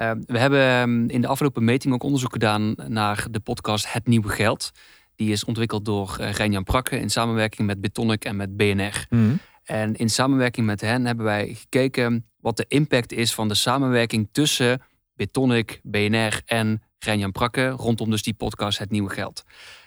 [0.00, 4.06] Uh, we hebben ehm, in de afgelopen meting ook onderzoek gedaan naar de podcast Het
[4.06, 4.70] Nieuwe Geld.
[5.16, 9.06] Die is ontwikkeld door uh, Rijn-Jan Prakke in samenwerking met Betonic en met BNR.
[9.08, 9.38] Mm.
[9.64, 14.28] En in samenwerking met hen hebben wij gekeken wat de impact is van de samenwerking
[14.32, 14.82] tussen
[15.14, 19.44] Betonic, BNR en Rijn-Jan Prakke rondom dus die podcast Het Nieuwe Geld.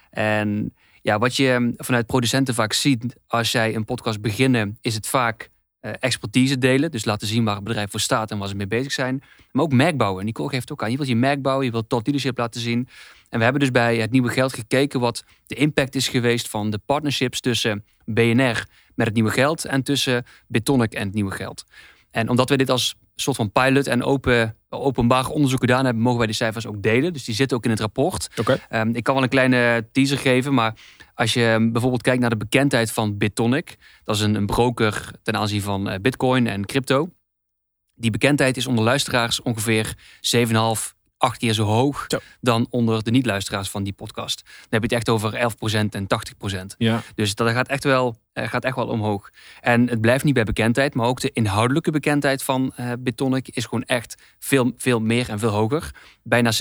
[0.10, 4.96] En ja, wat je ehm, vanuit producenten vaak ziet als jij een podcast beginnen, is
[4.96, 5.50] het vaak
[5.92, 6.92] expertise delen.
[6.92, 9.24] Dus laten zien waar het bedrijf voor staat en waar ze mee bezig zijn.
[9.52, 10.26] Maar ook merk bouwen.
[10.26, 10.92] Nicole geeft ook aan.
[10.92, 12.88] Je wilt je merk bouwen, je wilt tot leadership laten zien.
[13.30, 16.70] En we hebben dus bij het nieuwe geld gekeken wat de impact is geweest van
[16.70, 18.66] de partnerships tussen BNR
[18.96, 21.64] met het nieuwe geld en tussen Betonic en het nieuwe geld.
[22.12, 26.18] En omdat we dit als soort van pilot en open, openbaar onderzoek gedaan hebben, mogen
[26.18, 27.14] wij die cijfers ook delen.
[27.14, 28.30] Dus die zitten ook in het rapport.
[28.36, 28.60] Okay.
[28.70, 30.74] Ehm, ik kan wel een kleine teaser geven, maar
[31.14, 35.36] als je bijvoorbeeld kijkt naar de bekendheid van Bitonic, dat is een, een broker ten
[35.36, 37.10] aanzien van uh, Bitcoin en crypto.
[37.96, 39.96] Die bekendheid is onder luisteraars ongeveer
[40.38, 42.08] 7,5 acht keer zo hoog
[42.42, 44.42] dan onder de niet-luisteraars van die podcast.
[44.44, 45.52] Dan heb je het echt over
[45.86, 46.08] 11% en
[46.54, 46.78] 80%.
[46.78, 47.02] Ja.
[47.16, 49.30] Dus dat gaat echt, wel, eh, gaat echt wel omhoog.
[49.62, 53.64] En het blijft niet bij bekendheid, maar ook de inhoudelijke bekendheid van uh, Bitonic is
[53.64, 55.92] gewoon echt veel, veel meer en veel hoger.
[56.24, 56.56] Bijna 60%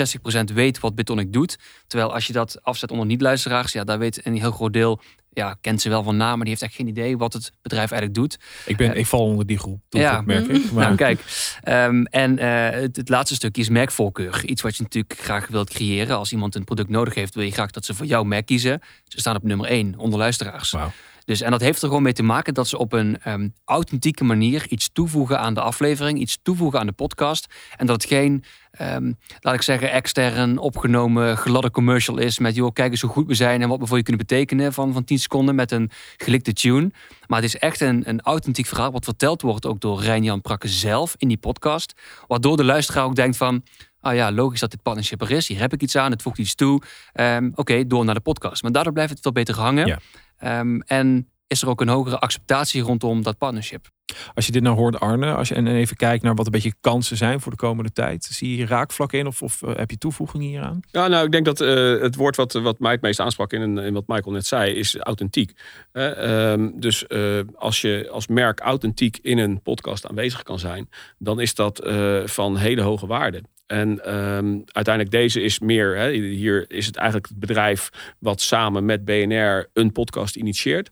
[0.54, 1.58] weet wat Bitonic doet.
[1.86, 5.00] Terwijl als je dat afzet onder niet-luisteraars, ja, daar weet een heel groot deel
[5.34, 7.90] ja, kent ze wel van naam, maar die heeft echt geen idee wat het bedrijf
[7.90, 8.38] eigenlijk doet.
[8.66, 10.20] Ik, ben, uh, ik val onder die groep, ja.
[10.20, 10.72] merk ik.
[10.72, 10.84] Maar...
[10.84, 11.20] Nou, kijk.
[11.68, 14.44] Um, en uh, het, het, laatste stukje is merkvoorkeur.
[14.44, 16.16] Iets wat je natuurlijk graag wilt creëren.
[16.16, 18.80] Als iemand een product nodig heeft, wil je graag dat ze voor jouw merk kiezen.
[19.04, 20.70] Ze staan op nummer 1 onder luisteraars.
[20.70, 20.90] Wow.
[21.24, 24.24] Dus, en dat heeft er gewoon mee te maken dat ze op een um, authentieke
[24.24, 27.54] manier iets toevoegen aan de aflevering, iets toevoegen aan de podcast.
[27.76, 28.44] En dat het geen,
[28.80, 33.26] um, laat ik zeggen, extern opgenomen gladde commercial is met, joh, kijk eens hoe goed
[33.26, 35.90] we zijn en wat we voor je kunnen betekenen van, van 10 seconden met een
[36.16, 36.90] gelikte tune.
[37.26, 40.68] Maar het is echt een, een authentiek verhaal wat verteld wordt ook door Rijn-Jan Prakke
[40.68, 41.92] zelf in die podcast.
[42.26, 43.62] Waardoor de luisteraar ook denkt van,
[44.00, 45.48] ah ja, logisch dat dit partnership er is.
[45.48, 46.82] Hier heb ik iets aan, het voegt iets toe.
[47.14, 48.62] Um, Oké, okay, door naar de podcast.
[48.62, 49.86] Maar daardoor blijft het veel beter hangen.
[49.86, 50.60] Ja.
[50.60, 53.90] Um, en is er ook een hogere acceptatie rondom dat partnership.
[54.34, 56.74] Als je dit nou hoort, Arne, als je en even kijkt naar wat een beetje
[56.80, 59.98] kansen zijn voor de komende tijd, zie je raakvlakken in of, of uh, heb je
[59.98, 60.80] toevoegingen hieraan?
[60.90, 63.78] Ja, nou, ik denk dat uh, het woord wat, wat mij het meest aansprak in,
[63.78, 65.52] in wat Michael net zei, is authentiek.
[65.92, 67.04] Um, dus
[67.54, 71.90] als je als merk authentiek in een podcast aanwezig kan zijn, dan is dat
[72.24, 73.42] van hele hoge waarde.
[73.72, 78.84] En um, uiteindelijk deze is meer, hè, hier is het eigenlijk het bedrijf wat samen
[78.84, 80.90] met BNR een podcast initieert.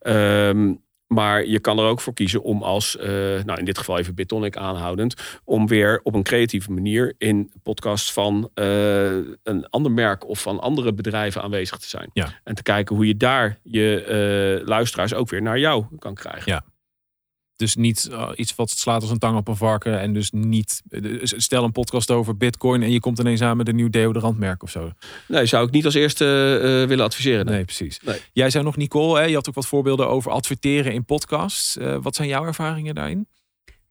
[0.00, 0.81] Um,
[1.12, 3.04] maar je kan er ook voor kiezen om als, uh,
[3.44, 8.12] nou in dit geval even Bitonic aanhoudend, om weer op een creatieve manier in podcasts
[8.12, 8.64] van uh,
[9.42, 12.10] een ander merk of van andere bedrijven aanwezig te zijn.
[12.12, 12.28] Ja.
[12.44, 16.52] En te kijken hoe je daar je uh, luisteraars ook weer naar jou kan krijgen.
[16.52, 16.64] Ja.
[17.62, 20.00] Dus niet uh, iets wat slaat als een tang op een varken.
[20.00, 20.82] En dus niet.
[21.22, 22.82] Stel een podcast over Bitcoin.
[22.82, 24.90] En je komt ineens aan met een nieuw deodorantmerk of zo.
[25.28, 26.24] Nee, zou ik niet als eerste
[26.62, 27.44] uh, willen adviseren.
[27.44, 28.00] Nee, nee precies.
[28.04, 28.20] Nee.
[28.32, 31.76] Jij zei nog, Nicole, hè, je had ook wat voorbeelden over adverteren in podcasts.
[31.76, 33.26] Uh, wat zijn jouw ervaringen daarin?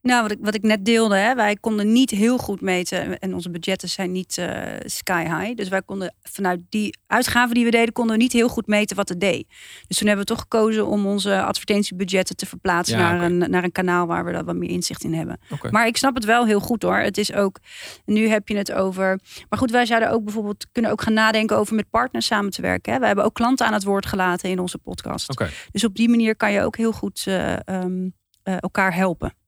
[0.02, 3.34] Nou, wat ik, wat ik net deelde, hè, wij konden niet heel goed meten en
[3.34, 5.56] onze budgetten zijn niet uh, sky high.
[5.56, 8.96] Dus wij konden vanuit die uitgaven die we deden, konden we niet heel goed meten
[8.96, 9.46] wat het deed.
[9.86, 13.26] Dus toen hebben we toch gekozen om onze advertentiebudgetten te verplaatsen ja, naar, okay.
[13.26, 15.40] een, naar een kanaal waar we daar wat meer inzicht in hebben.
[15.50, 15.70] Okay.
[15.70, 16.96] Maar ik snap het wel heel goed hoor.
[16.96, 17.58] Het is ook,
[18.04, 19.20] nu heb je het over.
[19.48, 22.62] Maar goed, wij zouden ook bijvoorbeeld kunnen ook gaan nadenken over met partners samen te
[22.62, 22.92] werken.
[22.92, 22.98] Hè.
[22.98, 25.30] We hebben ook klanten aan het woord gelaten in onze podcast.
[25.30, 25.50] Okay.
[25.70, 29.40] Dus op die manier kan je ook heel goed uh, um, uh, elkaar helpen.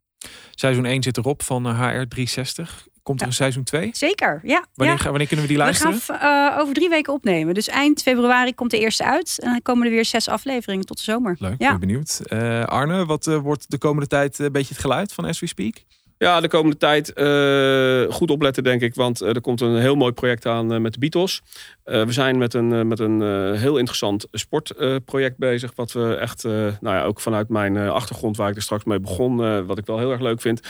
[0.54, 2.86] Seizoen 1 zit erop van HR 360.
[3.02, 3.30] Komt er Ja.
[3.32, 3.90] een seizoen 2?
[3.92, 4.64] Zeker, ja.
[4.74, 5.04] Wanneer, ja.
[5.10, 6.00] wanneer kunnen we die We luisteren?
[6.00, 7.54] gaan uh, over drie weken opnemen.
[7.54, 9.38] Dus eind februari komt de eerste uit.
[9.42, 11.36] En dan komen er weer zes afleveringen tot de zomer.
[11.38, 11.70] Leuk, Ja.
[11.70, 12.20] ben benieuwd.
[12.28, 15.46] Uh, Arne, wat uh, wordt de komende tijd een beetje het geluid van As We
[15.46, 15.74] Speak?
[16.18, 18.94] Ja, de komende tijd uh, goed opletten, denk ik.
[18.94, 21.42] Want uh, er komt een heel mooi project aan uh, met de Beatles.
[21.84, 23.20] we zijn met een, met een
[23.56, 25.72] heel interessant sportproject bezig.
[25.74, 29.66] Wat we echt, nou ja, ook vanuit mijn achtergrond, waar ik er straks mee begon,
[29.66, 30.60] wat ik wel heel erg leuk vind.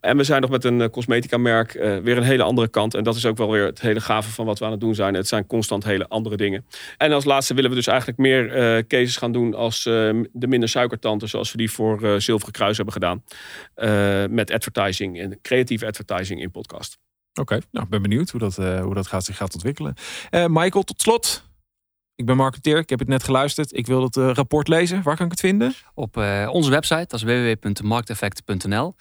[0.00, 2.94] En we zijn nog met een cosmetica-merk weer een hele andere kant.
[2.94, 4.94] En dat is ook wel weer het hele gave van wat we aan het doen
[4.94, 5.14] zijn.
[5.14, 6.66] Het zijn constant hele andere dingen.
[6.96, 11.28] En als laatste willen we dus eigenlijk meer cases gaan doen als de minder suikertanten,
[11.28, 13.22] zoals we die voor Zilveren Kruis hebben gedaan.
[14.30, 16.98] met advertising en creatieve advertising in podcast.
[17.40, 19.94] Oké, nou, ik ben benieuwd hoe dat, hoe dat gaat, zich gaat ontwikkelen.
[20.30, 21.50] Michael, tot slot.
[22.14, 23.76] Ik ben marketeer, ik heb het net geluisterd.
[23.76, 25.02] Ik wil het rapport lezen.
[25.02, 25.74] Waar kan ik het vinden?
[25.94, 26.16] Op
[26.48, 28.94] onze website, dat is www.markteffect.nl.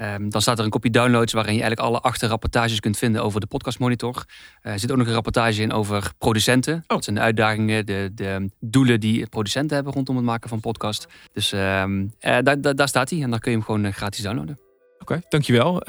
[0.00, 3.22] Um, dan staat er een kopie downloads waarin je eigenlijk alle acht rapportages kunt vinden
[3.22, 4.24] over de podcastmonitor.
[4.62, 6.74] Uh, er zit ook nog een rapportage in over producenten.
[6.74, 6.82] Oh.
[6.86, 11.06] Dat zijn de uitdagingen, de, de, doelen die producenten hebben rondom het maken van podcast.
[11.32, 14.67] Dus um, uh, daar, daar staat hij en dan kun je hem gewoon gratis downloaden.
[15.08, 15.82] Okay, dankjewel.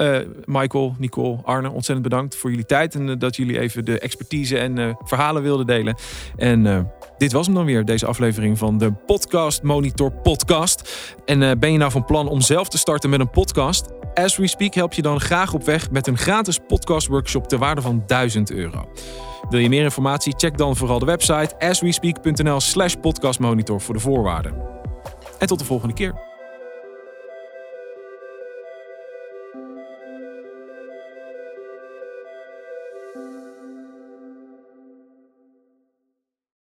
[0.44, 4.96] Michael, Nicole, Arne, ontzettend bedankt voor jullie tijd en dat jullie even de expertise en
[5.04, 5.96] verhalen wilden delen.
[6.36, 11.16] En dit was hem dan weer, deze aflevering van de Podcast Monitor Podcast.
[11.24, 13.88] En ben je nou van plan om zelf te starten met een podcast?
[14.14, 17.58] As We Speak help je dan graag op weg met een gratis podcast workshop ter
[17.58, 18.88] waarde van 1000 euro.
[19.48, 20.34] Wil je meer informatie?
[20.36, 24.54] Check dan vooral de website aswespeak.nl slash podcastmonitor voor de voorwaarden.
[25.38, 26.29] En tot de volgende keer.